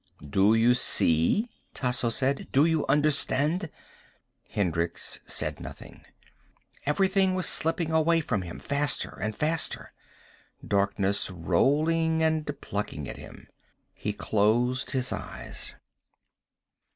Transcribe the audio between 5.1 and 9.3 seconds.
said nothing. Everything was slipping away from him, faster